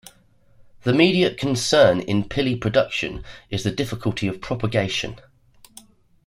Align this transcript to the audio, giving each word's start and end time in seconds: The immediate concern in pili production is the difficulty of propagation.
The 0.81 0.89
immediate 0.89 1.37
concern 1.37 1.99
in 1.99 2.23
pili 2.23 2.59
production 2.59 3.23
is 3.51 3.63
the 3.63 3.69
difficulty 3.69 4.27
of 4.27 4.41
propagation. 4.41 5.17